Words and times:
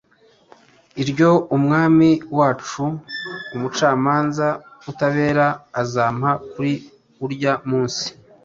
iryo 1.03 1.29
Umwami 1.55 2.09
wacu, 2.37 2.83
umucamanza 3.55 4.47
utabera 4.91 5.47
azampa 5.81 6.31
kuri 6.51 6.73
urya 7.25 7.53
munsi, 7.69 8.05